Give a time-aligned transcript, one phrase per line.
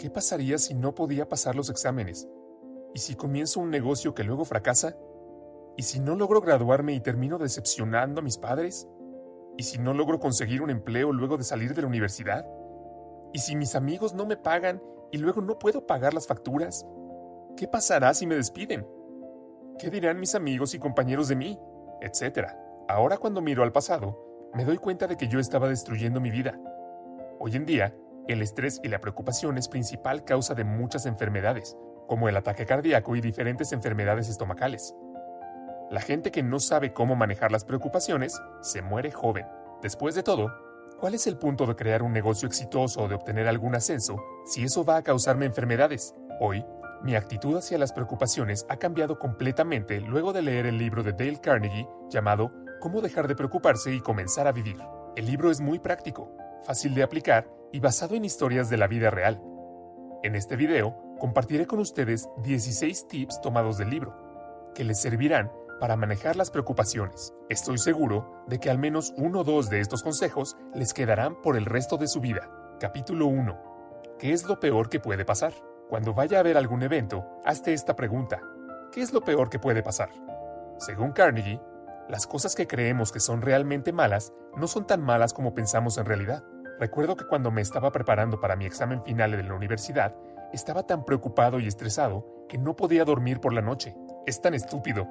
[0.00, 2.26] ¿Qué pasaría si no podía pasar los exámenes?
[2.94, 4.96] ¿Y si comienzo un negocio que luego fracasa?
[5.76, 8.88] ¿Y si no logro graduarme y termino decepcionando a mis padres?
[9.58, 12.46] ¿Y si no logro conseguir un empleo luego de salir de la universidad?
[13.34, 16.86] ¿Y si mis amigos no me pagan y luego no puedo pagar las facturas?
[17.58, 18.86] ¿Qué pasará si me despiden?
[19.78, 21.58] ¿Qué dirán mis amigos y compañeros de mí?
[22.00, 22.58] Etcétera.
[22.88, 26.58] Ahora cuando miro al pasado, me doy cuenta de que yo estaba destruyendo mi vida.
[27.38, 27.94] Hoy en día,
[28.32, 31.76] el estrés y la preocupación es principal causa de muchas enfermedades,
[32.06, 34.94] como el ataque cardíaco y diferentes enfermedades estomacales.
[35.90, 39.46] La gente que no sabe cómo manejar las preocupaciones se muere joven.
[39.82, 40.52] Después de todo,
[41.00, 44.62] ¿cuál es el punto de crear un negocio exitoso o de obtener algún ascenso si
[44.64, 46.14] eso va a causarme enfermedades?
[46.40, 46.64] Hoy,
[47.02, 51.40] mi actitud hacia las preocupaciones ha cambiado completamente luego de leer el libro de Dale
[51.40, 54.76] Carnegie llamado Cómo dejar de preocuparse y comenzar a vivir.
[55.16, 56.30] El libro es muy práctico,
[56.62, 59.42] fácil de aplicar y basado en historias de la vida real.
[60.22, 64.14] En este video compartiré con ustedes 16 tips tomados del libro,
[64.74, 65.50] que les servirán
[65.80, 67.32] para manejar las preocupaciones.
[67.48, 71.56] Estoy seguro de que al menos uno o dos de estos consejos les quedarán por
[71.56, 72.50] el resto de su vida.
[72.78, 74.16] Capítulo 1.
[74.18, 75.54] ¿Qué es lo peor que puede pasar?
[75.88, 78.40] Cuando vaya a ver algún evento, hazte esta pregunta.
[78.92, 80.10] ¿Qué es lo peor que puede pasar?
[80.78, 81.60] Según Carnegie,
[82.08, 86.06] las cosas que creemos que son realmente malas no son tan malas como pensamos en
[86.06, 86.44] realidad.
[86.80, 90.16] Recuerdo que cuando me estaba preparando para mi examen final de la universidad,
[90.50, 93.94] estaba tan preocupado y estresado que no podía dormir por la noche.
[94.24, 95.06] Es tan estúpido.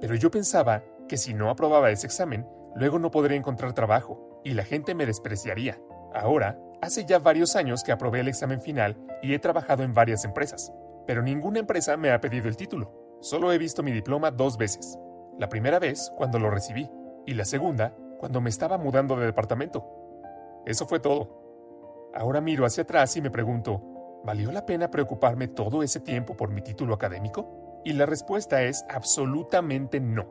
[0.00, 2.46] Pero yo pensaba que si no aprobaba ese examen,
[2.76, 5.80] luego no podría encontrar trabajo y la gente me despreciaría.
[6.14, 10.24] Ahora, hace ya varios años que aprobé el examen final y he trabajado en varias
[10.24, 10.72] empresas,
[11.04, 13.18] pero ninguna empresa me ha pedido el título.
[13.20, 14.96] Solo he visto mi diploma dos veces.
[15.36, 16.88] La primera vez cuando lo recibí
[17.26, 19.97] y la segunda cuando me estaba mudando de departamento.
[20.68, 22.10] Eso fue todo.
[22.14, 26.50] Ahora miro hacia atrás y me pregunto, ¿valió la pena preocuparme todo ese tiempo por
[26.50, 27.80] mi título académico?
[27.86, 30.26] Y la respuesta es absolutamente no.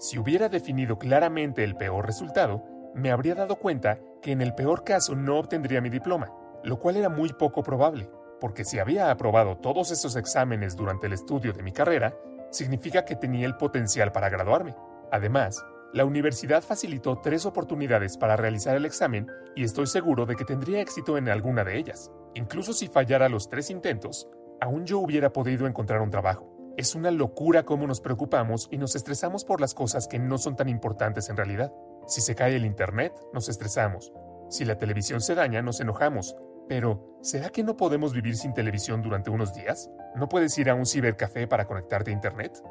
[0.00, 4.82] Si hubiera definido claramente el peor resultado, me habría dado cuenta que en el peor
[4.82, 6.32] caso no obtendría mi diploma,
[6.64, 11.12] lo cual era muy poco probable, porque si había aprobado todos esos exámenes durante el
[11.12, 12.16] estudio de mi carrera,
[12.50, 14.74] significa que tenía el potencial para graduarme.
[15.12, 15.64] Además,
[15.96, 20.82] la universidad facilitó tres oportunidades para realizar el examen y estoy seguro de que tendría
[20.82, 22.10] éxito en alguna de ellas.
[22.34, 24.28] Incluso si fallara los tres intentos,
[24.60, 26.54] aún yo hubiera podido encontrar un trabajo.
[26.76, 30.54] Es una locura cómo nos preocupamos y nos estresamos por las cosas que no son
[30.54, 31.72] tan importantes en realidad.
[32.06, 34.12] Si se cae el Internet, nos estresamos.
[34.50, 36.36] Si la televisión se daña, nos enojamos.
[36.68, 39.88] Pero, ¿será que no podemos vivir sin televisión durante unos días?
[40.14, 42.62] ¿No puedes ir a un cibercafé para conectarte a Internet?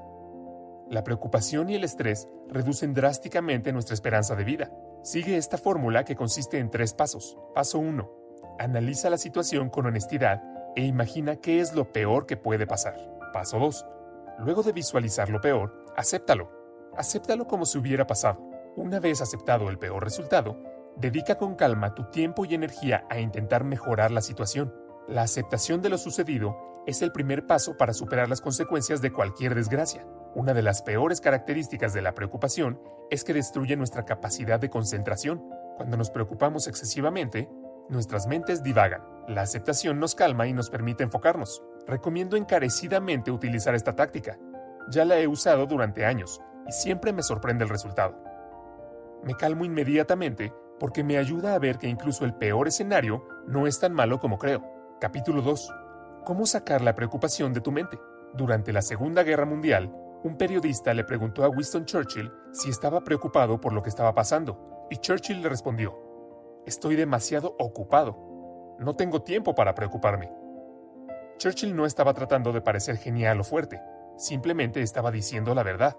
[0.90, 4.72] La preocupación y el estrés reducen drásticamente nuestra esperanza de vida.
[5.04, 7.38] Sigue esta fórmula que consiste en tres pasos.
[7.56, 8.10] Paso 1.
[8.60, 10.44] Analiza la situación con honestidad
[10.76, 12.96] e imagina qué es lo peor que puede pasar.
[13.34, 13.86] Paso 2.
[14.40, 16.52] Luego de visualizar lo peor, acéptalo.
[16.96, 18.40] Acéptalo como si hubiera pasado.
[18.76, 20.62] Una vez aceptado el peor resultado,
[20.98, 24.74] dedica con calma tu tiempo y energía a intentar mejorar la situación.
[25.08, 29.56] La aceptación de lo sucedido es el primer paso para superar las consecuencias de cualquier
[29.56, 30.06] desgracia.
[30.36, 32.80] Una de las peores características de la preocupación
[33.10, 35.44] es que destruye nuestra capacidad de concentración.
[35.78, 37.50] Cuando nos preocupamos excesivamente,
[37.90, 39.02] nuestras mentes divagan.
[39.28, 41.64] La aceptación nos calma y nos permite enfocarnos.
[41.88, 44.38] Recomiendo encarecidamente utilizar esta táctica.
[44.90, 48.16] Ya la he usado durante años y siempre me sorprende el resultado.
[49.24, 53.80] Me calmo inmediatamente porque me ayuda a ver que incluso el peor escenario no es
[53.80, 54.64] tan malo como creo.
[55.00, 55.85] Capítulo 2.
[56.26, 58.00] ¿Cómo sacar la preocupación de tu mente?
[58.34, 63.62] Durante la Segunda Guerra Mundial, un periodista le preguntó a Winston Churchill si estaba preocupado
[63.62, 65.96] por lo que estaba pasando, y Churchill le respondió,
[66.66, 68.76] Estoy demasiado ocupado.
[68.80, 70.32] No tengo tiempo para preocuparme.
[71.38, 73.80] Churchill no estaba tratando de parecer genial o fuerte,
[74.18, 75.96] simplemente estaba diciendo la verdad.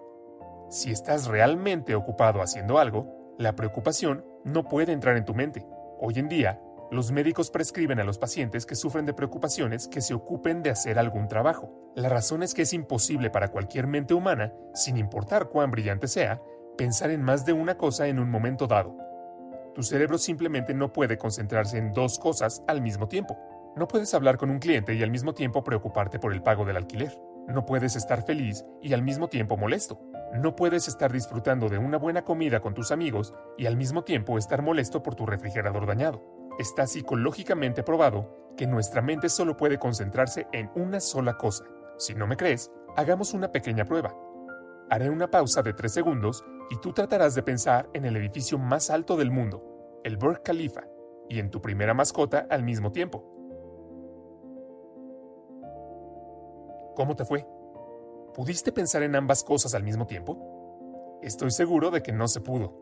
[0.71, 5.65] Si estás realmente ocupado haciendo algo, la preocupación no puede entrar en tu mente.
[6.01, 6.61] Hoy en día,
[6.91, 11.01] los médicos prescriben a los pacientes que sufren de preocupaciones que se ocupen de hacer
[11.01, 11.93] algún trabajo.
[11.97, 16.41] La razón es que es imposible para cualquier mente humana, sin importar cuán brillante sea,
[16.79, 18.97] pensar en más de una cosa en un momento dado.
[19.75, 23.37] Tu cerebro simplemente no puede concentrarse en dos cosas al mismo tiempo.
[23.77, 26.77] No puedes hablar con un cliente y al mismo tiempo preocuparte por el pago del
[26.77, 27.19] alquiler.
[27.49, 30.01] No puedes estar feliz y al mismo tiempo molesto.
[30.35, 34.39] No puedes estar disfrutando de una buena comida con tus amigos y al mismo tiempo
[34.39, 40.47] estar molesto por tu refrigerador dañado está psicológicamente probado que nuestra mente solo puede concentrarse
[40.53, 41.65] en una sola cosa.
[41.99, 44.15] Si no me crees, hagamos una pequeña prueba.
[44.91, 48.91] Haré una pausa de 3 segundos y tú tratarás de pensar en el edificio más
[48.91, 50.85] alto del mundo, el Burj Khalifa,
[51.29, 53.25] y en tu primera mascota al mismo tiempo.
[56.95, 57.47] ¿Cómo te fue?
[58.33, 61.19] ¿Pudiste pensar en ambas cosas al mismo tiempo?
[61.23, 62.75] Estoy seguro de que no se pudo.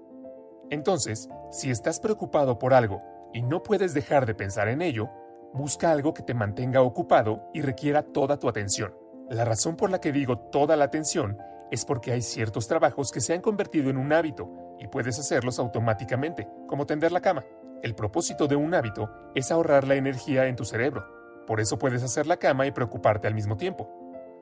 [0.71, 3.03] Entonces, si estás preocupado por algo
[3.35, 5.11] y no puedes dejar de pensar en ello,
[5.53, 8.95] busca algo que te mantenga ocupado y requiera toda tu atención.
[9.29, 11.37] La razón por la que digo toda la atención
[11.71, 14.49] es porque hay ciertos trabajos que se han convertido en un hábito
[14.79, 17.45] y puedes hacerlos automáticamente, como tender la cama.
[17.83, 21.05] El propósito de un hábito es ahorrar la energía en tu cerebro.
[21.47, 23.91] Por eso puedes hacer la cama y preocuparte al mismo tiempo.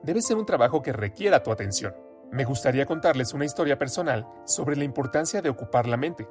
[0.02, 1.94] Debe ser un trabajo que requiera tu atención.
[2.30, 6.28] Me gustaría contarles una historia personal sobre la importancia de ocupar la mente.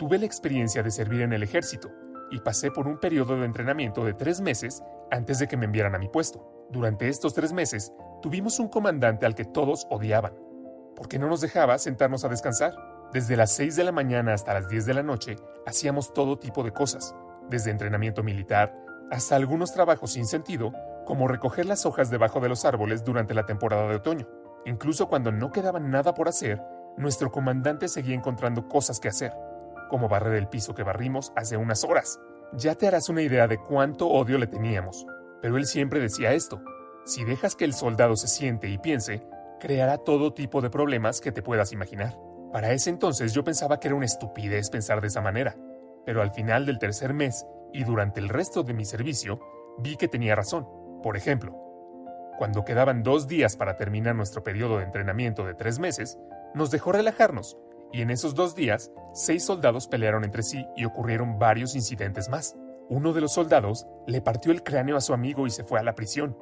[0.00, 1.90] Tuve la experiencia de servir en el ejército
[2.30, 5.94] y pasé por un periodo de entrenamiento de tres meses antes de que me enviaran
[5.94, 6.66] a mi puesto.
[6.70, 7.92] Durante estos tres meses
[8.22, 10.32] tuvimos un comandante al que todos odiaban,
[10.96, 12.72] porque no nos dejaba sentarnos a descansar.
[13.12, 15.36] Desde las 6 de la mañana hasta las 10 de la noche
[15.66, 17.14] hacíamos todo tipo de cosas,
[17.50, 18.74] desde entrenamiento militar
[19.10, 20.72] hasta algunos trabajos sin sentido,
[21.04, 24.26] como recoger las hojas debajo de los árboles durante la temporada de otoño.
[24.64, 26.58] Incluso cuando no quedaba nada por hacer,
[26.96, 29.34] nuestro comandante seguía encontrando cosas que hacer
[29.90, 32.18] como barrer el piso que barrimos hace unas horas.
[32.54, 35.04] Ya te harás una idea de cuánto odio le teníamos.
[35.42, 36.62] Pero él siempre decía esto.
[37.04, 39.26] Si dejas que el soldado se siente y piense,
[39.58, 42.16] creará todo tipo de problemas que te puedas imaginar.
[42.52, 45.56] Para ese entonces yo pensaba que era una estupidez pensar de esa manera.
[46.06, 49.40] Pero al final del tercer mes y durante el resto de mi servicio,
[49.78, 50.66] vi que tenía razón.
[51.02, 51.56] Por ejemplo,
[52.38, 56.18] cuando quedaban dos días para terminar nuestro periodo de entrenamiento de tres meses,
[56.54, 57.56] nos dejó relajarnos
[57.92, 62.56] y en esos dos días, seis soldados pelearon entre sí y ocurrieron varios incidentes más.
[62.88, 65.82] Uno de los soldados le partió el cráneo a su amigo y se fue a
[65.82, 66.36] la prisión,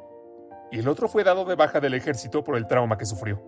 [0.71, 3.43] y el otro fue dado de baja del ejército por el trauma que sufrió.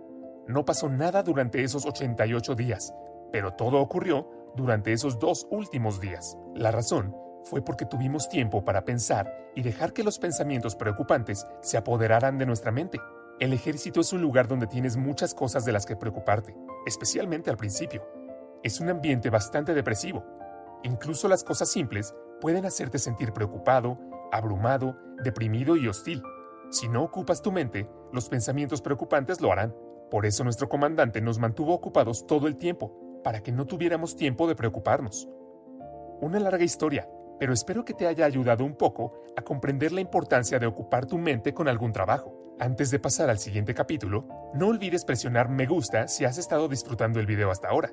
[0.47, 2.93] No pasó nada durante esos 88 días,
[3.31, 6.37] pero todo ocurrió durante esos dos últimos días.
[6.55, 11.77] La razón fue porque tuvimos tiempo para pensar y dejar que los pensamientos preocupantes se
[11.77, 12.99] apoderaran de nuestra mente.
[13.41, 16.55] El ejército es un lugar donde tienes muchas cosas de las que preocuparte,
[16.85, 18.07] especialmente al principio.
[18.61, 20.23] Es un ambiente bastante depresivo.
[20.83, 23.97] Incluso las cosas simples pueden hacerte sentir preocupado,
[24.31, 26.21] abrumado, deprimido y hostil.
[26.69, 29.75] Si no ocupas tu mente, los pensamientos preocupantes lo harán.
[30.11, 32.93] Por eso nuestro comandante nos mantuvo ocupados todo el tiempo,
[33.23, 35.27] para que no tuviéramos tiempo de preocuparnos.
[36.21, 40.59] Una larga historia, pero espero que te haya ayudado un poco a comprender la importancia
[40.59, 42.40] de ocupar tu mente con algún trabajo.
[42.61, 47.19] Antes de pasar al siguiente capítulo, no olvides presionar me gusta si has estado disfrutando
[47.19, 47.89] el video hasta ahora.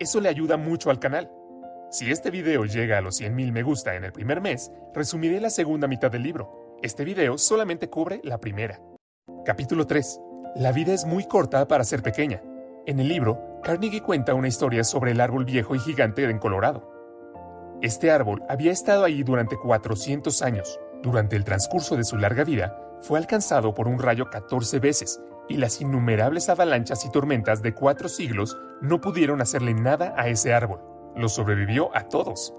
[0.00, 1.30] Eso le ayuda mucho al canal.
[1.92, 5.48] Si este video llega a los 100.000 me gusta en el primer mes, resumiré la
[5.48, 6.76] segunda mitad del libro.
[6.82, 8.80] Este video solamente cubre la primera.
[9.44, 10.20] Capítulo 3.
[10.56, 12.42] La vida es muy corta para ser pequeña.
[12.86, 17.78] En el libro, Carnegie cuenta una historia sobre el árbol viejo y gigante en Colorado.
[17.80, 20.80] Este árbol había estado ahí durante 400 años.
[21.00, 25.56] Durante el transcurso de su larga vida, fue alcanzado por un rayo 14 veces y
[25.56, 30.80] las innumerables avalanchas y tormentas de cuatro siglos no pudieron hacerle nada a ese árbol.
[31.16, 32.54] Lo sobrevivió a todos.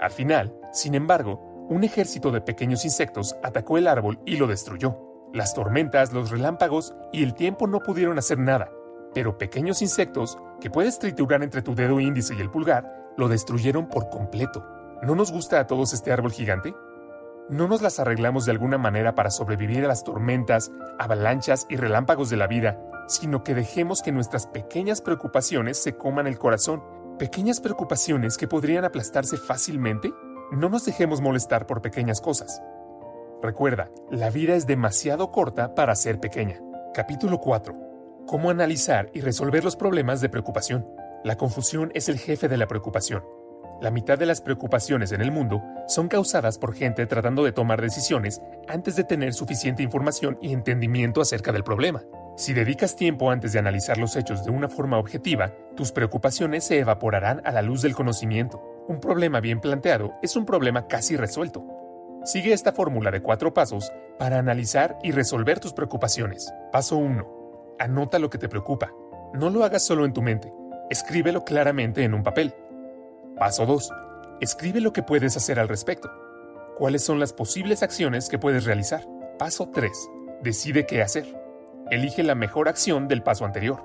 [0.00, 4.98] Al final, sin embargo, un ejército de pequeños insectos atacó el árbol y lo destruyó.
[5.32, 8.70] Las tormentas, los relámpagos y el tiempo no pudieron hacer nada,
[9.14, 13.88] pero pequeños insectos, que puedes triturar entre tu dedo índice y el pulgar, lo destruyeron
[13.88, 14.64] por completo.
[15.02, 16.74] ¿No nos gusta a todos este árbol gigante?
[17.50, 22.30] ¿No nos las arreglamos de alguna manera para sobrevivir a las tormentas, avalanchas y relámpagos
[22.30, 26.82] de la vida, sino que dejemos que nuestras pequeñas preocupaciones se coman el corazón?
[27.18, 30.12] ¿Pequeñas preocupaciones que podrían aplastarse fácilmente?
[30.52, 32.62] No nos dejemos molestar por pequeñas cosas.
[33.42, 36.60] Recuerda, la vida es demasiado corta para ser pequeña.
[36.94, 37.74] Capítulo 4.
[38.26, 40.86] Cómo analizar y resolver los problemas de preocupación.
[41.24, 43.24] La confusión es el jefe de la preocupación.
[43.80, 47.80] La mitad de las preocupaciones en el mundo son causadas por gente tratando de tomar
[47.80, 52.02] decisiones antes de tener suficiente información y entendimiento acerca del problema.
[52.36, 56.78] Si dedicas tiempo antes de analizar los hechos de una forma objetiva, tus preocupaciones se
[56.78, 58.84] evaporarán a la luz del conocimiento.
[58.88, 61.64] Un problema bien planteado es un problema casi resuelto.
[62.24, 66.52] Sigue esta fórmula de cuatro pasos para analizar y resolver tus preocupaciones.
[66.70, 67.76] Paso 1.
[67.78, 68.92] Anota lo que te preocupa.
[69.34, 70.52] No lo hagas solo en tu mente.
[70.88, 72.54] Escríbelo claramente en un papel.
[73.38, 73.92] Paso 2.
[74.42, 76.10] Escribe lo que puedes hacer al respecto.
[76.76, 79.06] ¿Cuáles son las posibles acciones que puedes realizar?
[79.38, 79.92] Paso 3.
[80.42, 81.32] Decide qué hacer.
[81.92, 83.84] Elige la mejor acción del paso anterior.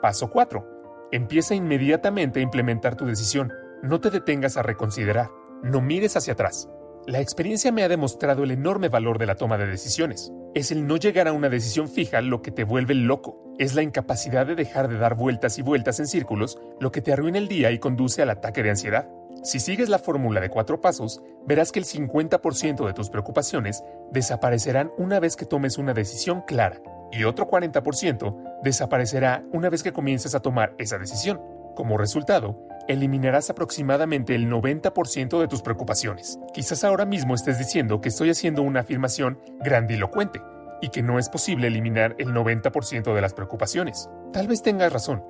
[0.00, 1.08] Paso 4.
[1.12, 3.52] Empieza inmediatamente a implementar tu decisión.
[3.82, 5.28] No te detengas a reconsiderar.
[5.62, 6.70] No mires hacia atrás.
[7.06, 10.32] La experiencia me ha demostrado el enorme valor de la toma de decisiones.
[10.54, 13.54] Es el no llegar a una decisión fija lo que te vuelve loco.
[13.58, 17.12] Es la incapacidad de dejar de dar vueltas y vueltas en círculos lo que te
[17.12, 19.10] arruina el día y conduce al ataque de ansiedad.
[19.42, 24.90] Si sigues la fórmula de cuatro pasos, verás que el 50% de tus preocupaciones desaparecerán
[24.98, 26.80] una vez que tomes una decisión clara
[27.12, 31.40] y otro 40% desaparecerá una vez que comiences a tomar esa decisión.
[31.76, 36.38] Como resultado, eliminarás aproximadamente el 90% de tus preocupaciones.
[36.52, 40.42] Quizás ahora mismo estés diciendo que estoy haciendo una afirmación grandilocuente
[40.80, 44.10] y que no es posible eliminar el 90% de las preocupaciones.
[44.32, 45.22] Tal vez tengas razón,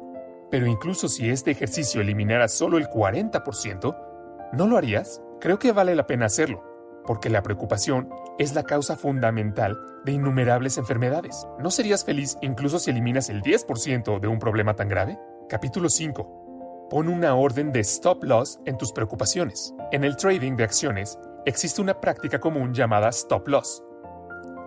[0.50, 3.96] pero incluso si este ejercicio eliminara solo el 40%,
[4.52, 5.22] ¿no lo harías?
[5.40, 6.64] Creo que vale la pena hacerlo,
[7.06, 11.46] porque la preocupación es la causa fundamental de innumerables enfermedades.
[11.58, 15.18] ¿No serías feliz incluso si eliminas el 10% de un problema tan grave?
[15.48, 19.74] Capítulo 5 Pon una orden de stop loss en tus preocupaciones.
[19.92, 23.82] En el trading de acciones existe una práctica común llamada stop loss.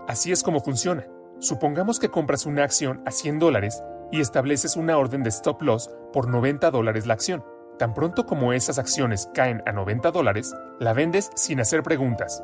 [0.07, 1.07] Así es como funciona.
[1.39, 5.89] Supongamos que compras una acción a 100 dólares y estableces una orden de stop loss
[6.13, 7.43] por 90 dólares la acción.
[7.79, 12.43] Tan pronto como esas acciones caen a 90 dólares, la vendes sin hacer preguntas.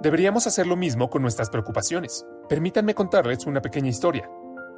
[0.00, 2.26] Deberíamos hacer lo mismo con nuestras preocupaciones.
[2.48, 4.28] Permítanme contarles una pequeña historia.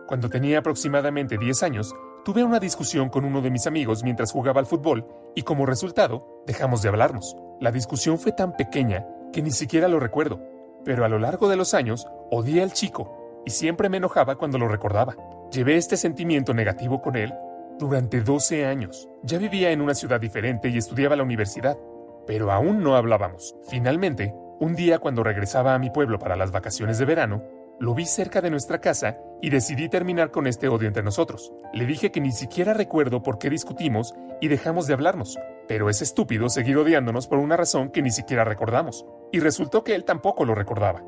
[0.06, 4.58] Cuando tenía aproximadamente 10 años, Tuve una discusión con uno de mis amigos mientras jugaba
[4.58, 7.36] al fútbol y como resultado dejamos de hablarnos.
[7.60, 10.40] La discusión fue tan pequeña que ni siquiera lo recuerdo,
[10.86, 14.56] pero a lo largo de los años odié al chico y siempre me enojaba cuando
[14.56, 15.14] lo recordaba.
[15.52, 17.32] Llevé este sentimiento negativo con él
[17.78, 19.08] durante 12 años.
[19.22, 21.78] Ya vivía en una ciudad diferente y estudiaba la universidad,
[22.26, 23.54] pero aún no hablábamos.
[23.68, 27.42] Finalmente, un día cuando regresaba a mi pueblo para las vacaciones de verano,
[27.80, 31.52] lo vi cerca de nuestra casa y decidí terminar con este odio entre nosotros.
[31.72, 35.36] Le dije que ni siquiera recuerdo por qué discutimos y dejamos de hablarnos,
[35.66, 39.04] pero es estúpido seguir odiándonos por una razón que ni siquiera recordamos.
[39.32, 41.02] Y resultó que él tampoco lo recordaba.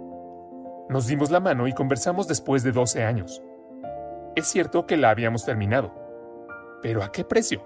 [0.89, 3.43] Nos dimos la mano y conversamos después de 12 años.
[4.37, 5.95] Es cierto que la habíamos terminado,
[6.83, 7.65] pero ¿a qué precio?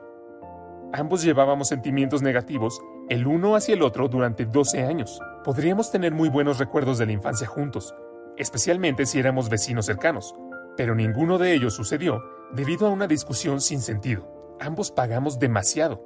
[0.93, 5.21] Ambos llevábamos sentimientos negativos el uno hacia el otro durante 12 años.
[5.43, 7.93] Podríamos tener muy buenos recuerdos de la infancia juntos,
[8.37, 10.37] especialmente si éramos vecinos cercanos,
[10.77, 12.23] pero ninguno de ellos sucedió
[12.53, 14.57] debido a una discusión sin sentido.
[14.61, 16.05] Ambos pagamos demasiado.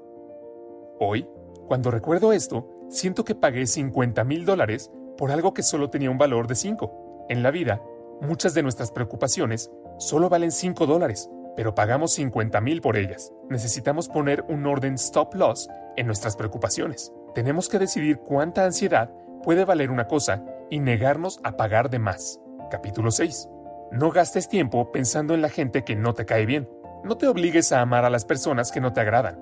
[0.99, 1.29] Hoy,
[1.69, 6.17] cuando recuerdo esto, siento que pagué 50 mil dólares por algo que solo tenía un
[6.17, 7.27] valor de 5.
[7.29, 7.83] En la vida,
[8.23, 13.33] muchas de nuestras preocupaciones solo valen 5 dólares, pero pagamos 50 mil por ellas.
[13.49, 17.13] Necesitamos poner un orden stop loss en nuestras preocupaciones.
[17.35, 19.11] Tenemos que decidir cuánta ansiedad
[19.43, 22.41] puede valer una cosa y negarnos a pagar de más.
[22.71, 23.49] Capítulo 6.
[23.93, 26.69] No gastes tiempo pensando en la gente que no te cae bien.
[27.05, 29.39] No te obligues a amar a las personas que no te agradan.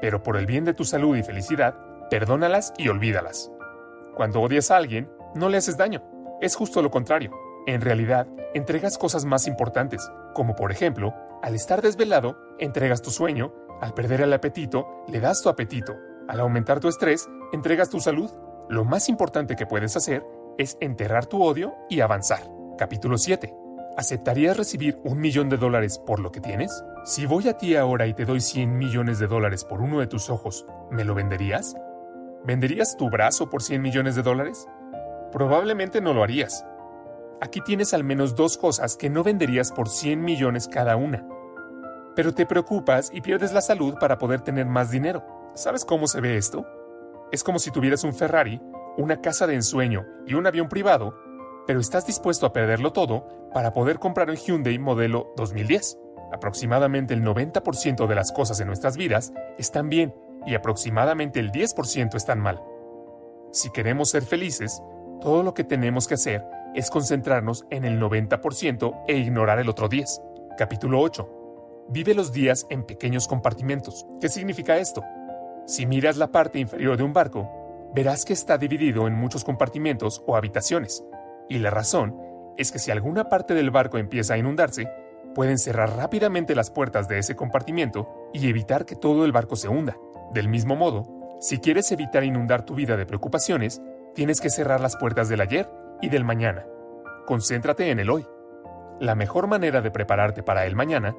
[0.00, 1.74] Pero por el bien de tu salud y felicidad,
[2.10, 3.50] perdónalas y olvídalas.
[4.16, 6.02] Cuando odias a alguien, no le haces daño.
[6.40, 7.32] Es justo lo contrario.
[7.66, 13.52] En realidad, entregas cosas más importantes, como por ejemplo, al estar desvelado, entregas tu sueño,
[13.80, 15.96] al perder el apetito, le das tu apetito,
[16.28, 18.30] al aumentar tu estrés, entregas tu salud.
[18.68, 20.24] Lo más importante que puedes hacer
[20.58, 22.42] es enterrar tu odio y avanzar.
[22.78, 23.54] Capítulo 7.
[23.96, 26.84] ¿Aceptarías recibir un millón de dólares por lo que tienes?
[27.04, 30.06] Si voy a ti ahora y te doy 100 millones de dólares por uno de
[30.06, 31.74] tus ojos, ¿me lo venderías?
[32.44, 34.68] ¿Venderías tu brazo por 100 millones de dólares?
[35.32, 36.64] Probablemente no lo harías.
[37.40, 41.26] Aquí tienes al menos dos cosas que no venderías por 100 millones cada una.
[42.14, 45.24] Pero te preocupas y pierdes la salud para poder tener más dinero.
[45.54, 46.66] ¿Sabes cómo se ve esto?
[47.32, 48.60] Es como si tuvieras un Ferrari,
[48.98, 51.14] una casa de ensueño y un avión privado,
[51.66, 55.98] pero estás dispuesto a perderlo todo para poder comprar un Hyundai modelo 2010.
[56.32, 60.14] Aproximadamente el 90% de las cosas en nuestras vidas están bien
[60.46, 62.62] y aproximadamente el 10% están mal.
[63.50, 64.82] Si queremos ser felices,
[65.22, 66.44] todo lo que tenemos que hacer
[66.74, 70.22] es concentrarnos en el 90% e ignorar el otro 10.
[70.56, 71.86] Capítulo 8.
[71.88, 74.06] Vive los días en pequeños compartimentos.
[74.20, 75.02] ¿Qué significa esto?
[75.66, 80.22] Si miras la parte inferior de un barco, verás que está dividido en muchos compartimentos
[80.26, 81.04] o habitaciones.
[81.48, 82.16] Y la razón
[82.56, 84.88] es que si alguna parte del barco empieza a inundarse,
[85.34, 89.68] pueden cerrar rápidamente las puertas de ese compartimiento y evitar que todo el barco se
[89.68, 89.96] hunda.
[90.32, 93.82] Del mismo modo, si quieres evitar inundar tu vida de preocupaciones,
[94.14, 96.66] tienes que cerrar las puertas del ayer y del mañana.
[97.26, 98.26] Concéntrate en el hoy.
[99.00, 101.16] La mejor manera de prepararte para el mañana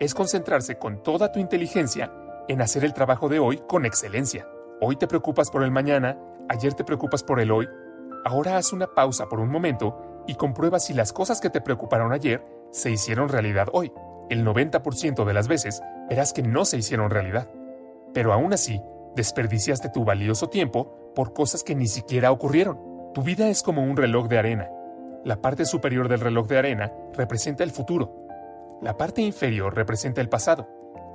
[0.00, 2.12] es concentrarse con toda tu inteligencia
[2.48, 4.46] en hacer el trabajo de hoy con excelencia.
[4.80, 7.68] Hoy te preocupas por el mañana, ayer te preocupas por el hoy.
[8.24, 12.12] Ahora haz una pausa por un momento y comprueba si las cosas que te preocuparon
[12.12, 13.92] ayer se hicieron realidad hoy.
[14.28, 17.48] El 90% de las veces verás que no se hicieron realidad.
[18.12, 18.80] Pero aún así,
[19.14, 22.91] desperdiciaste tu valioso tiempo por cosas que ni siquiera ocurrieron.
[23.14, 24.70] Tu vida es como un reloj de arena.
[25.22, 28.26] La parte superior del reloj de arena representa el futuro.
[28.80, 30.66] La parte inferior representa el pasado.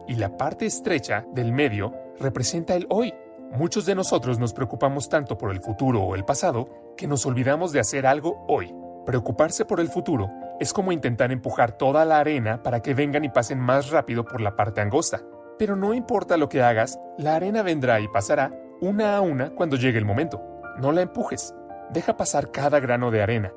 [0.08, 3.16] Y la parte estrecha del medio representa el hoy.
[3.51, 7.72] Muchos de nosotros nos preocupamos tanto por el futuro o el pasado que nos olvidamos
[7.72, 8.75] de hacer algo hoy.
[9.08, 13.30] Preocuparse por el futuro es como intentar empujar toda la arena para que vengan y
[13.30, 15.22] pasen más rápido por la parte angosta.
[15.58, 18.51] Pero no importa lo que hagas, la arena vendrá y pasará
[18.82, 20.39] una a una cuando llegue el momento.
[20.80, 21.56] No la empujes.
[21.89, 23.53] Deja pasar cada grano de arena.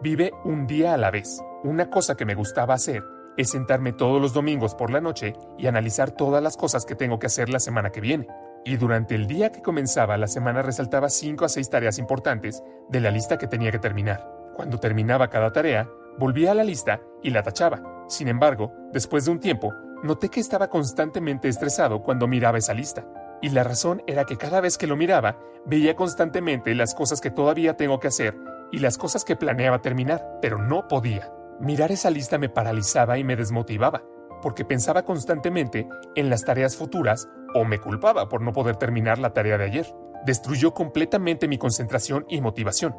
[0.00, 1.42] Vive un día a la vez.
[1.62, 3.04] Una cosa que me gustaba hacer
[3.36, 7.18] es sentarme todos los domingos por la noche y analizar todas las cosas que tengo
[7.18, 8.26] que hacer la semana que viene.
[8.64, 13.00] Y durante el día que comenzaba la semana resaltaba 5 a 6 tareas importantes de
[13.00, 14.26] la lista que tenía que terminar.
[14.56, 15.86] Cuando terminaba cada tarea,
[16.18, 18.06] volvía a la lista y la tachaba.
[18.08, 23.04] Sin embargo, después de un tiempo, noté que estaba constantemente estresado cuando miraba esa lista.
[23.44, 27.30] Y la razón era que cada vez que lo miraba, veía constantemente las cosas que
[27.30, 28.34] todavía tengo que hacer
[28.72, 31.30] y las cosas que planeaba terminar, pero no podía.
[31.60, 34.02] Mirar esa lista me paralizaba y me desmotivaba,
[34.40, 39.34] porque pensaba constantemente en las tareas futuras o me culpaba por no poder terminar la
[39.34, 39.94] tarea de ayer.
[40.24, 42.96] Destruyó completamente mi concentración y motivación.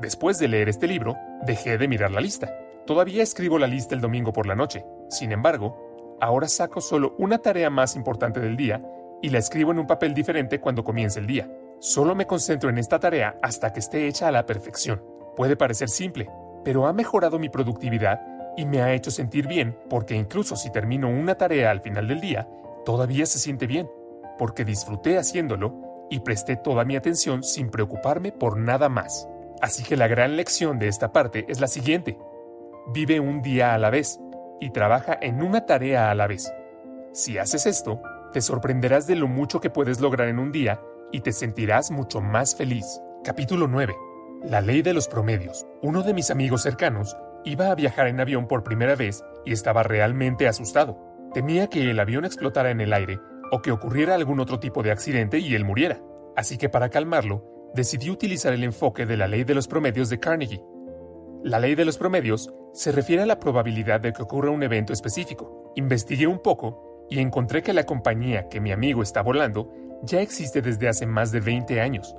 [0.00, 2.50] Después de leer este libro, dejé de mirar la lista.
[2.86, 4.86] Todavía escribo la lista el domingo por la noche.
[5.10, 8.82] Sin embargo, ahora saco solo una tarea más importante del día
[9.22, 11.50] y la escribo en un papel diferente cuando comience el día.
[11.78, 15.02] Solo me concentro en esta tarea hasta que esté hecha a la perfección.
[15.36, 16.28] Puede parecer simple,
[16.64, 18.20] pero ha mejorado mi productividad
[18.56, 22.20] y me ha hecho sentir bien porque incluso si termino una tarea al final del
[22.20, 22.48] día,
[22.84, 23.88] todavía se siente bien,
[24.38, 29.28] porque disfruté haciéndolo y presté toda mi atención sin preocuparme por nada más.
[29.60, 32.18] Así que la gran lección de esta parte es la siguiente.
[32.88, 34.20] Vive un día a la vez
[34.60, 36.52] y trabaja en una tarea a la vez.
[37.12, 40.80] Si haces esto, te sorprenderás de lo mucho que puedes lograr en un día
[41.12, 43.00] y te sentirás mucho más feliz.
[43.22, 43.94] Capítulo 9.
[44.44, 45.66] La ley de los promedios.
[45.82, 49.82] Uno de mis amigos cercanos iba a viajar en avión por primera vez y estaba
[49.82, 50.98] realmente asustado.
[51.34, 54.90] Temía que el avión explotara en el aire o que ocurriera algún otro tipo de
[54.90, 56.00] accidente y él muriera.
[56.34, 60.18] Así que para calmarlo, decidió utilizar el enfoque de la ley de los promedios de
[60.18, 60.62] Carnegie.
[61.44, 64.92] La ley de los promedios se refiere a la probabilidad de que ocurra un evento
[64.92, 65.72] específico.
[65.74, 69.70] Investigué un poco y encontré que la compañía que mi amigo está volando
[70.02, 72.16] ya existe desde hace más de 20 años.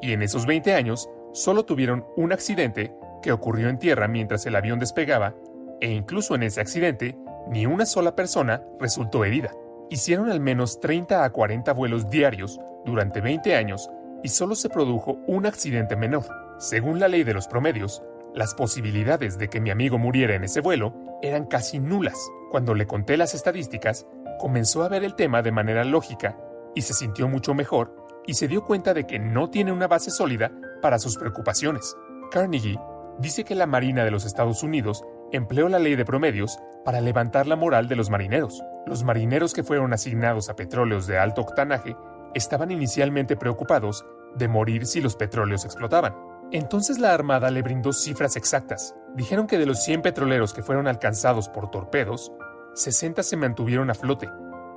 [0.00, 2.90] Y en esos 20 años solo tuvieron un accidente
[3.22, 5.34] que ocurrió en tierra mientras el avión despegaba,
[5.82, 7.18] e incluso en ese accidente,
[7.50, 9.50] ni una sola persona resultó herida.
[9.90, 13.90] Hicieron al menos 30 a 40 vuelos diarios durante 20 años
[14.22, 16.24] y solo se produjo un accidente menor.
[16.58, 18.02] Según la ley de los promedios,
[18.34, 22.16] las posibilidades de que mi amigo muriera en ese vuelo eran casi nulas.
[22.50, 24.06] Cuando le conté las estadísticas,
[24.40, 26.38] comenzó a ver el tema de manera lógica
[26.74, 27.94] y se sintió mucho mejor
[28.26, 30.50] y se dio cuenta de que no tiene una base sólida
[30.80, 31.94] para sus preocupaciones.
[32.30, 32.80] Carnegie
[33.18, 37.46] dice que la Marina de los Estados Unidos empleó la ley de promedios para levantar
[37.46, 38.62] la moral de los marineros.
[38.86, 41.94] Los marineros que fueron asignados a petróleos de alto octanaje
[42.34, 46.16] estaban inicialmente preocupados de morir si los petróleos explotaban.
[46.50, 48.94] Entonces la Armada le brindó cifras exactas.
[49.14, 52.32] Dijeron que de los 100 petroleros que fueron alcanzados por torpedos,
[52.80, 54.28] 60 se mantuvieron a flote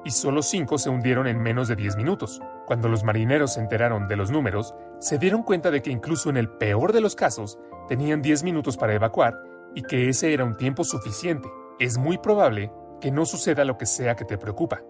[0.04, 2.42] y solo 5 se hundieron en menos de 10 minutos.
[2.66, 6.36] Cuando los marineros se enteraron de los números, se dieron cuenta de que incluso en
[6.36, 9.40] el peor de los casos, tenían 10 minutos para evacuar
[9.74, 11.48] y que ese era un tiempo suficiente.
[11.80, 14.82] Es muy probable que no suceda lo que sea que te preocupa.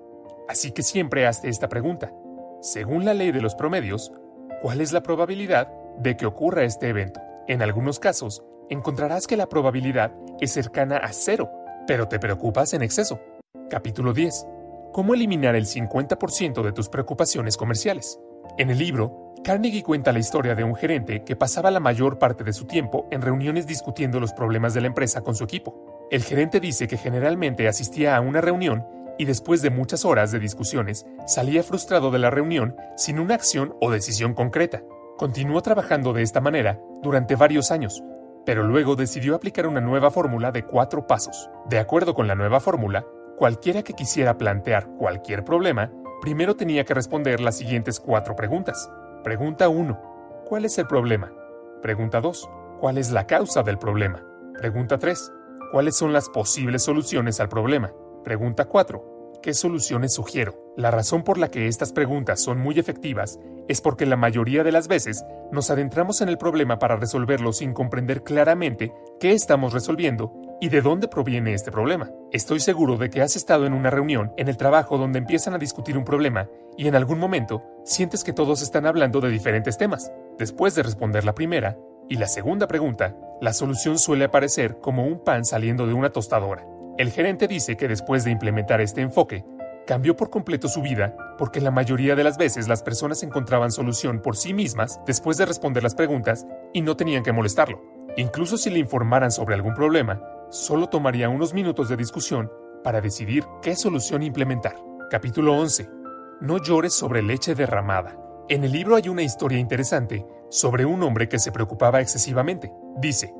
[0.49, 2.11] Así que siempre hazte esta pregunta.
[2.61, 4.11] Según la ley de los promedios,
[4.61, 7.21] ¿cuál es la probabilidad de que ocurra este evento?
[7.47, 11.51] En algunos casos, encontrarás que la probabilidad es cercana a cero,
[11.87, 13.19] pero te preocupas en exceso.
[13.69, 14.47] Capítulo 10.
[14.91, 18.19] ¿Cómo eliminar el 50% de tus preocupaciones comerciales?
[18.57, 22.43] En el libro, Carnegie cuenta la historia de un gerente que pasaba la mayor parte
[22.43, 26.07] de su tiempo en reuniones discutiendo los problemas de la empresa con su equipo.
[26.11, 28.85] El gerente dice que generalmente asistía a una reunión
[29.17, 33.75] y después de muchas horas de discusiones salía frustrado de la reunión sin una acción
[33.81, 34.83] o decisión concreta.
[35.17, 38.03] Continuó trabajando de esta manera durante varios años,
[38.45, 41.49] pero luego decidió aplicar una nueva fórmula de cuatro pasos.
[41.69, 43.05] De acuerdo con la nueva fórmula,
[43.37, 48.89] cualquiera que quisiera plantear cualquier problema, primero tenía que responder las siguientes cuatro preguntas.
[49.23, 50.43] Pregunta 1.
[50.45, 51.31] ¿Cuál es el problema?
[51.81, 52.49] Pregunta 2.
[52.79, 54.23] ¿Cuál es la causa del problema?
[54.57, 55.31] Pregunta 3.
[55.71, 57.91] ¿Cuáles son las posibles soluciones al problema?
[58.23, 59.12] Pregunta 4.
[59.43, 60.55] ¿Qué soluciones sugiero?
[60.77, 64.71] La razón por la que estas preguntas son muy efectivas es porque la mayoría de
[64.71, 70.31] las veces nos adentramos en el problema para resolverlo sin comprender claramente qué estamos resolviendo
[70.61, 72.09] y de dónde proviene este problema.
[72.31, 75.59] Estoy seguro de que has estado en una reunión en el trabajo donde empiezan a
[75.59, 80.09] discutir un problema y en algún momento sientes que todos están hablando de diferentes temas.
[80.37, 81.77] Después de responder la primera
[82.07, 86.65] y la segunda pregunta, la solución suele aparecer como un pan saliendo de una tostadora.
[86.97, 89.43] El gerente dice que después de implementar este enfoque,
[89.87, 94.21] cambió por completo su vida porque la mayoría de las veces las personas encontraban solución
[94.21, 97.81] por sí mismas después de responder las preguntas y no tenían que molestarlo.
[98.15, 102.51] Incluso si le informaran sobre algún problema, solo tomaría unos minutos de discusión
[102.83, 104.75] para decidir qué solución implementar.
[105.09, 105.89] Capítulo 11.
[106.41, 108.15] No llores sobre leche derramada.
[108.49, 112.71] En el libro hay una historia interesante sobre un hombre que se preocupaba excesivamente.
[112.97, 113.33] Dice,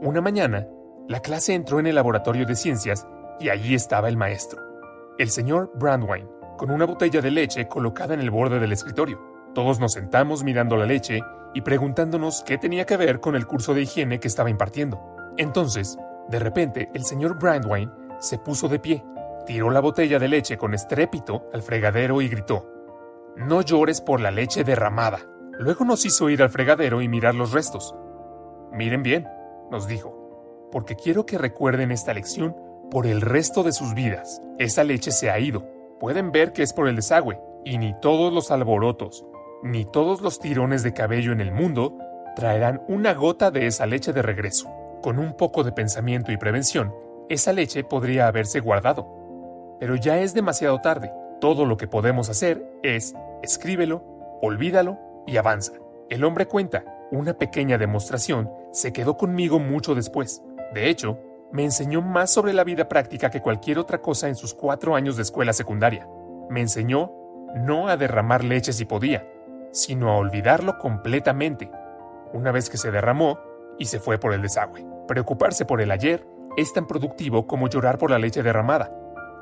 [0.00, 0.66] una mañana,
[1.08, 3.06] la clase entró en el laboratorio de ciencias
[3.38, 4.60] y allí estaba el maestro,
[5.18, 9.20] el señor Brandwine, con una botella de leche colocada en el borde del escritorio.
[9.54, 11.20] Todos nos sentamos mirando la leche
[11.54, 15.00] y preguntándonos qué tenía que ver con el curso de higiene que estaba impartiendo.
[15.36, 15.96] Entonces,
[16.28, 19.04] de repente, el señor Brandwine se puso de pie,
[19.46, 22.68] tiró la botella de leche con estrépito al fregadero y gritó,
[23.36, 25.20] No llores por la leche derramada.
[25.58, 27.94] Luego nos hizo ir al fregadero y mirar los restos.
[28.72, 29.26] Miren bien,
[29.70, 30.25] nos dijo,
[30.76, 32.54] porque quiero que recuerden esta lección
[32.90, 34.42] por el resto de sus vidas.
[34.58, 35.66] Esa leche se ha ido.
[35.98, 39.24] Pueden ver que es por el desagüe, y ni todos los alborotos,
[39.62, 41.96] ni todos los tirones de cabello en el mundo
[42.34, 44.70] traerán una gota de esa leche de regreso.
[45.02, 46.94] Con un poco de pensamiento y prevención,
[47.30, 49.76] esa leche podría haberse guardado.
[49.80, 51.10] Pero ya es demasiado tarde.
[51.40, 54.04] Todo lo que podemos hacer es escríbelo,
[54.42, 55.72] olvídalo y avanza.
[56.10, 60.42] El hombre cuenta, una pequeña demostración se quedó conmigo mucho después.
[60.72, 61.18] De hecho,
[61.52, 65.16] me enseñó más sobre la vida práctica que cualquier otra cosa en sus cuatro años
[65.16, 66.06] de escuela secundaria.
[66.50, 67.12] Me enseñó
[67.54, 69.26] no a derramar leche si podía,
[69.72, 71.70] sino a olvidarlo completamente,
[72.32, 73.38] una vez que se derramó
[73.78, 74.86] y se fue por el desagüe.
[75.06, 76.26] Preocuparse por el ayer
[76.56, 78.92] es tan productivo como llorar por la leche derramada.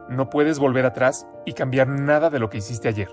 [0.08, 3.08] No puedes volver atrás y cambiar nada de lo que hiciste ayer.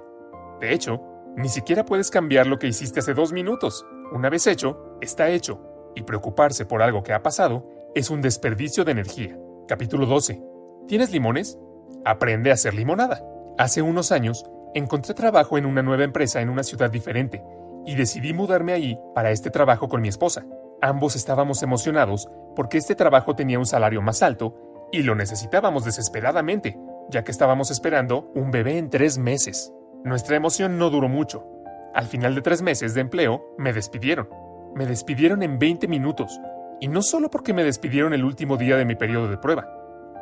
[0.60, 1.02] De hecho,
[1.36, 3.86] ni siquiera puedes cambiar lo que hiciste hace dos minutos.
[4.12, 5.62] Una vez hecho, está hecho
[5.96, 9.38] y preocuparse por algo que ha pasado es un desperdicio de energía.
[9.68, 10.42] Capítulo 12.
[10.88, 11.58] ¿Tienes limones?
[12.06, 13.22] Aprende a hacer limonada.
[13.58, 17.44] Hace unos años encontré trabajo en una nueva empresa en una ciudad diferente
[17.86, 20.46] y decidí mudarme ahí para este trabajo con mi esposa.
[20.82, 26.80] Ambos estábamos emocionados porque este trabajo tenía un salario más alto y lo necesitábamos desesperadamente,
[27.10, 29.74] ya que estábamos esperando un bebé en tres meses.
[30.06, 31.46] Nuestra emoción no duró mucho.
[31.94, 34.30] Al final de tres meses de empleo, me despidieron.
[34.76, 36.40] Me despidieron en 20 minutos,
[36.82, 39.70] y no solo porque me despidieron el último día de mi periodo de prueba.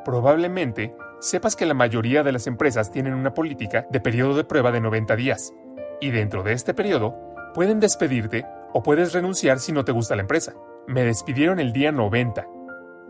[0.06, 4.72] Probablemente sepas que la mayoría de las empresas tienen una política de periodo de prueba
[4.72, 5.54] de 90 días,
[6.02, 7.16] y dentro de este periodo
[7.54, 10.54] pueden despedirte o puedes renunciar si no te gusta la empresa.
[10.86, 12.46] Me despidieron el día 90,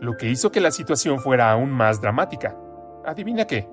[0.00, 2.56] lo que hizo que la situación fuera aún más dramática.
[3.04, 3.68] Adivina qué.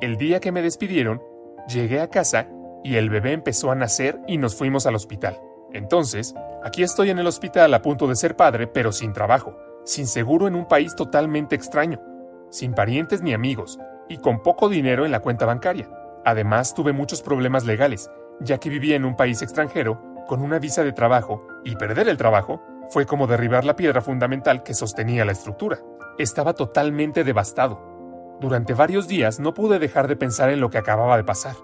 [0.00, 1.22] El día que me despidieron,
[1.68, 2.48] llegué a casa
[2.82, 5.38] y el bebé empezó a nacer y nos fuimos al hospital.
[5.72, 10.06] Entonces, aquí estoy en el hospital a punto de ser padre, pero sin trabajo, sin
[10.06, 12.00] seguro en un país totalmente extraño,
[12.50, 15.88] sin parientes ni amigos, y con poco dinero en la cuenta bancaria.
[16.24, 20.84] Además, tuve muchos problemas legales, ya que vivía en un país extranjero, con una visa
[20.84, 25.32] de trabajo, y perder el trabajo fue como derribar la piedra fundamental que sostenía la
[25.32, 25.78] estructura.
[26.18, 27.80] Estaba totalmente devastado.
[28.40, 31.56] Durante varios días no pude dejar de pensar en lo que acababa de pasar.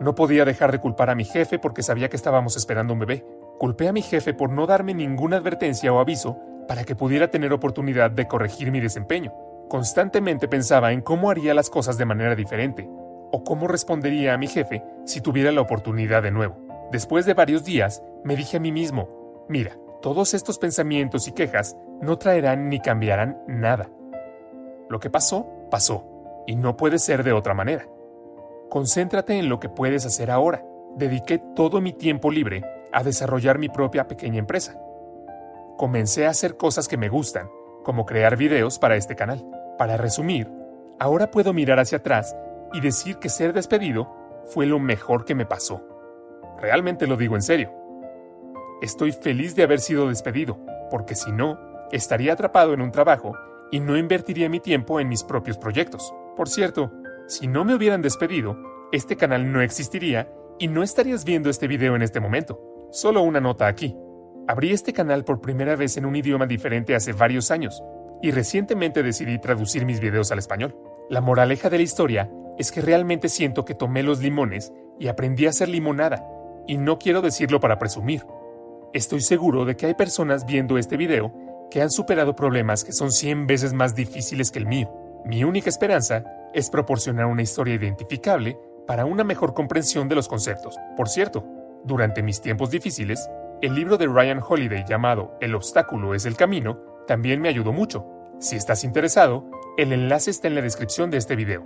[0.00, 3.26] No podía dejar de culpar a mi jefe porque sabía que estábamos esperando un bebé.
[3.58, 7.52] Culpé a mi jefe por no darme ninguna advertencia o aviso para que pudiera tener
[7.52, 9.34] oportunidad de corregir mi desempeño.
[9.68, 12.88] Constantemente pensaba en cómo haría las cosas de manera diferente,
[13.32, 16.56] o cómo respondería a mi jefe si tuviera la oportunidad de nuevo.
[16.92, 21.76] Después de varios días, me dije a mí mismo, mira, todos estos pensamientos y quejas
[22.00, 23.90] no traerán ni cambiarán nada.
[24.88, 26.04] Lo que pasó, pasó,
[26.46, 27.88] y no puede ser de otra manera.
[28.70, 30.64] Concéntrate en lo que puedes hacer ahora.
[30.96, 34.80] Dediqué todo mi tiempo libre a desarrollar mi propia pequeña empresa.
[35.76, 37.48] Comencé a hacer cosas que me gustan,
[37.84, 39.44] como crear videos para este canal.
[39.78, 40.50] Para resumir,
[40.98, 42.36] ahora puedo mirar hacia atrás
[42.72, 44.12] y decir que ser despedido
[44.46, 45.82] fue lo mejor que me pasó.
[46.60, 47.72] Realmente lo digo en serio.
[48.82, 50.58] Estoy feliz de haber sido despedido,
[50.90, 51.58] porque si no,
[51.92, 53.34] estaría atrapado en un trabajo
[53.70, 56.14] y no invertiría mi tiempo en mis propios proyectos.
[56.36, 56.92] Por cierto,
[57.26, 58.56] si no me hubieran despedido,
[58.92, 62.60] este canal no existiría y no estarías viendo este video en este momento.
[62.90, 63.94] Solo una nota aquí.
[64.46, 67.82] Abrí este canal por primera vez en un idioma diferente hace varios años
[68.22, 70.74] y recientemente decidí traducir mis videos al español.
[71.10, 75.46] La moraleja de la historia es que realmente siento que tomé los limones y aprendí
[75.46, 76.26] a hacer limonada,
[76.66, 78.24] y no quiero decirlo para presumir.
[78.92, 81.32] Estoy seguro de que hay personas viendo este video
[81.70, 84.90] que han superado problemas que son 100 veces más difíciles que el mío.
[85.24, 86.24] Mi única esperanza
[86.54, 90.76] es proporcionar una historia identificable para una mejor comprensión de los conceptos.
[90.96, 91.44] Por cierto,
[91.84, 96.78] durante mis tiempos difíciles, el libro de Ryan Holiday llamado El obstáculo es el camino
[97.08, 98.06] también me ayudó mucho.
[98.38, 101.64] Si estás interesado, el enlace está en la descripción de este video.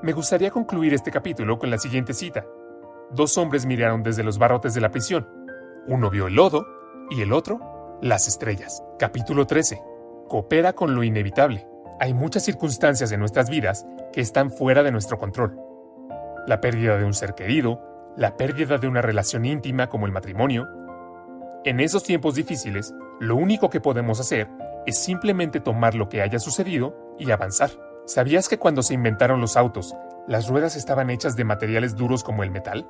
[0.00, 2.46] Me gustaría concluir este capítulo con la siguiente cita.
[3.10, 5.28] Dos hombres miraron desde los barrotes de la prisión.
[5.88, 6.64] Uno vio el lodo
[7.10, 8.82] y el otro las estrellas.
[8.98, 9.82] Capítulo 13.
[10.28, 11.66] Coopera con lo inevitable.
[11.98, 15.58] Hay muchas circunstancias en nuestras vidas que están fuera de nuestro control.
[16.46, 20.68] La pérdida de un ser querido, la pérdida de una relación íntima como el matrimonio.
[21.64, 24.48] En esos tiempos difíciles, lo único que podemos hacer
[24.86, 27.70] es simplemente tomar lo que haya sucedido y avanzar.
[28.06, 29.96] ¿Sabías que cuando se inventaron los autos,
[30.28, 32.86] las ruedas estaban hechas de materiales duros como el metal?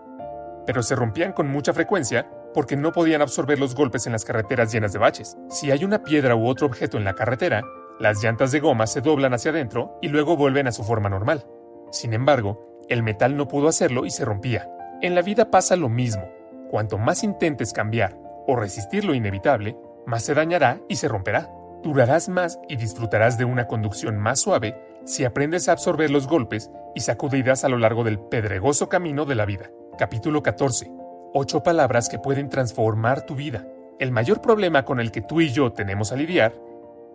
[0.66, 4.72] Pero se rompían con mucha frecuencia porque no podían absorber los golpes en las carreteras
[4.72, 5.36] llenas de baches.
[5.50, 7.62] Si hay una piedra u otro objeto en la carretera,
[8.00, 11.46] las llantas de goma se doblan hacia adentro y luego vuelven a su forma normal.
[11.92, 14.68] Sin embargo, el metal no pudo hacerlo y se rompía.
[15.04, 16.30] En la vida pasa lo mismo.
[16.70, 21.50] Cuanto más intentes cambiar o resistir lo inevitable, más se dañará y se romperá.
[21.82, 26.70] Durarás más y disfrutarás de una conducción más suave si aprendes a absorber los golpes
[26.94, 29.70] y sacudidas a lo largo del pedregoso camino de la vida.
[29.98, 30.90] Capítulo 14.
[31.34, 33.68] Ocho palabras que pueden transformar tu vida.
[33.98, 36.54] El mayor problema con el que tú y yo tenemos a lidiar,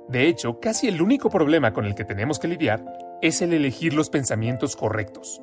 [0.08, 2.86] de hecho, casi el único problema con el que tenemos que lidiar,
[3.24, 5.42] es el elegir los pensamientos correctos.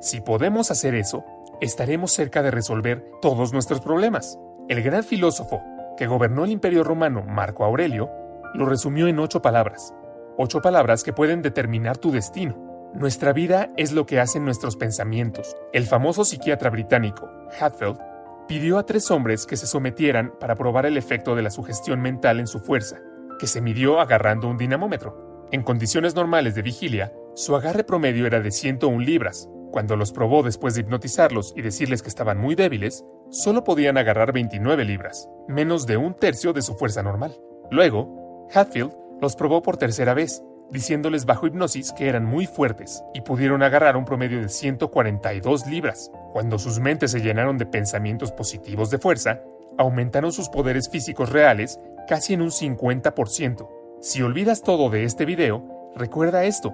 [0.00, 1.24] Si podemos hacer eso,
[1.60, 4.38] estaremos cerca de resolver todos nuestros problemas.
[4.68, 5.62] El gran filósofo
[5.96, 8.10] que gobernó el imperio romano, Marco Aurelio,
[8.54, 9.92] lo resumió en ocho palabras.
[10.36, 12.56] Ocho palabras que pueden determinar tu destino.
[12.94, 15.56] Nuestra vida es lo que hacen nuestros pensamientos.
[15.72, 17.28] El famoso psiquiatra británico,
[17.60, 17.98] Hatfield,
[18.46, 22.40] pidió a tres hombres que se sometieran para probar el efecto de la sugestión mental
[22.40, 22.98] en su fuerza,
[23.38, 25.46] que se midió agarrando un dinamómetro.
[25.50, 29.50] En condiciones normales de vigilia, su agarre promedio era de 101 libras.
[29.70, 34.32] Cuando los probó después de hipnotizarlos y decirles que estaban muy débiles, solo podían agarrar
[34.32, 37.36] 29 libras, menos de un tercio de su fuerza normal.
[37.70, 43.20] Luego, Hatfield los probó por tercera vez, diciéndoles bajo hipnosis que eran muy fuertes y
[43.20, 46.10] pudieron agarrar un promedio de 142 libras.
[46.32, 49.42] Cuando sus mentes se llenaron de pensamientos positivos de fuerza,
[49.76, 53.68] aumentaron sus poderes físicos reales casi en un 50%.
[54.00, 56.72] Si olvidas todo de este video, recuerda esto.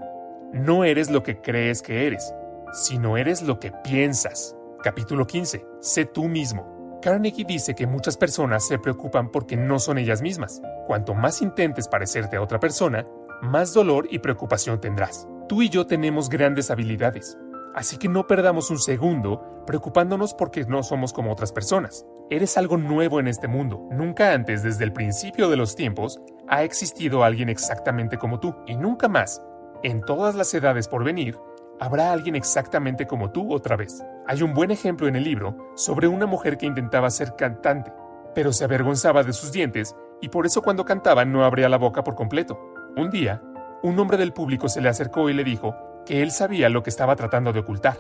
[0.53, 2.35] No eres lo que crees que eres,
[2.75, 4.57] sino eres lo que piensas.
[4.83, 5.65] Capítulo 15.
[5.81, 6.99] Sé tú mismo.
[7.01, 10.61] Carnegie dice que muchas personas se preocupan porque no son ellas mismas.
[10.87, 13.07] Cuanto más intentes parecerte a otra persona,
[13.43, 15.29] más dolor y preocupación tendrás.
[15.49, 17.39] Tú y yo tenemos grandes habilidades,
[17.75, 22.05] así que no perdamos un segundo preocupándonos porque no somos como otras personas.
[22.31, 23.87] Eres algo nuevo en este mundo.
[23.93, 28.77] Nunca antes, desde el principio de los tiempos, ha existido alguien exactamente como tú, y
[28.77, 29.43] nunca más,
[29.83, 31.39] en todas las edades por venir,
[31.81, 34.05] habrá alguien exactamente como tú otra vez.
[34.27, 37.93] Hay un buen ejemplo en el libro sobre una mujer que intentaba ser cantante,
[38.35, 42.05] pero se avergonzaba de sus dientes y por eso cuando cantaba no abría la boca
[42.05, 42.59] por completo.
[42.97, 43.43] Un día,
[43.83, 45.75] un hombre del público se le acercó y le dijo
[46.07, 47.99] que él sabía lo que estaba tratando de ocultar.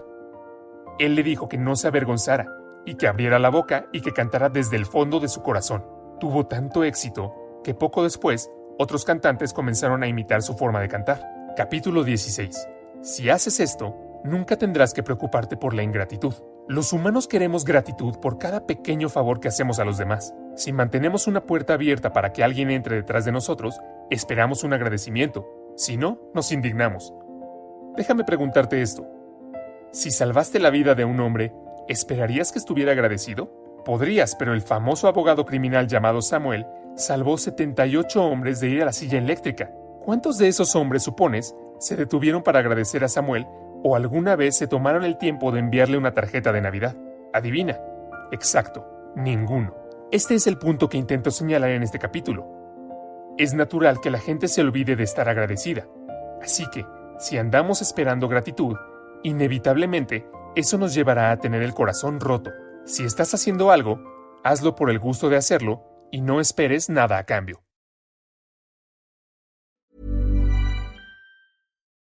[0.98, 2.46] Él le dijo que no se avergonzara
[2.84, 5.84] y que abriera la boca y que cantara desde el fondo de su corazón.
[6.20, 7.34] Tuvo tanto éxito
[7.64, 11.20] que poco después otros cantantes comenzaron a imitar su forma de cantar.
[11.56, 12.73] Capítulo 16.
[13.04, 16.32] Si haces esto, nunca tendrás que preocuparte por la ingratitud.
[16.66, 20.34] Los humanos queremos gratitud por cada pequeño favor que hacemos a los demás.
[20.56, 25.46] Si mantenemos una puerta abierta para que alguien entre detrás de nosotros, esperamos un agradecimiento.
[25.76, 27.12] Si no, nos indignamos.
[27.94, 29.06] Déjame preguntarte esto.
[29.90, 31.52] Si salvaste la vida de un hombre,
[31.88, 33.82] ¿esperarías que estuviera agradecido?
[33.84, 36.64] Podrías, pero el famoso abogado criminal llamado Samuel
[36.96, 39.70] salvó 78 hombres de ir a la silla eléctrica.
[40.02, 43.46] ¿Cuántos de esos hombres, supones, se detuvieron para agradecer a Samuel
[43.82, 46.96] o alguna vez se tomaron el tiempo de enviarle una tarjeta de Navidad?
[47.32, 47.78] Adivina.
[48.32, 49.74] Exacto, ninguno.
[50.10, 52.46] Este es el punto que intento señalar en este capítulo.
[53.36, 55.86] Es natural que la gente se olvide de estar agradecida.
[56.40, 56.86] Así que,
[57.18, 58.76] si andamos esperando gratitud,
[59.22, 62.52] inevitablemente eso nos llevará a tener el corazón roto.
[62.84, 63.98] Si estás haciendo algo,
[64.44, 65.82] hazlo por el gusto de hacerlo
[66.12, 67.64] y no esperes nada a cambio.